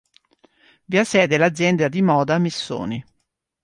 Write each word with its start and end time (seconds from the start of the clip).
Vi 0.87 0.97
ha 0.97 1.03
sede 1.03 1.37
l'azienda 1.37 1.87
di 1.87 2.01
moda 2.01 2.39
Missoni. 2.39 3.05